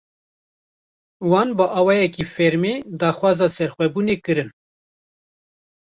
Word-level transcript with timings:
Wan 1.29 1.49
bi 1.57 1.65
awayekî 1.79 2.25
fermî, 2.35 2.75
daxwaza 2.99 3.47
serxwebûnê 3.57 4.15
kirin 4.25 4.49